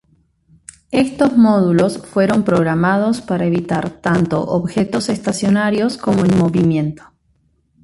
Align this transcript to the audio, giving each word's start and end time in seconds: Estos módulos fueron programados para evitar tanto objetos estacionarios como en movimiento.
Estos 0.89 1.37
módulos 1.37 1.99
fueron 1.99 2.43
programados 2.43 3.21
para 3.21 3.45
evitar 3.45 4.01
tanto 4.01 4.41
objetos 4.41 5.09
estacionarios 5.09 5.97
como 5.97 6.25
en 6.25 6.39
movimiento. 6.39 7.03